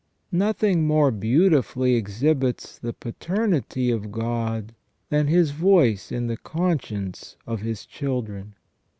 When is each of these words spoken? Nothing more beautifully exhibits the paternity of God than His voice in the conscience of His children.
Nothing 0.31 0.87
more 0.87 1.11
beautifully 1.11 1.93
exhibits 1.93 2.79
the 2.79 2.91
paternity 2.91 3.91
of 3.91 4.11
God 4.11 4.73
than 5.09 5.27
His 5.27 5.51
voice 5.51 6.11
in 6.11 6.25
the 6.25 6.37
conscience 6.37 7.35
of 7.45 7.61
His 7.61 7.85
children. 7.85 8.55